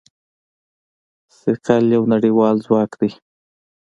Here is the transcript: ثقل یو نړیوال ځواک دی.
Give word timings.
ثقل 1.39 1.83
یو 1.95 2.03
نړیوال 2.13 2.55
ځواک 2.65 2.91
دی. 2.99 3.11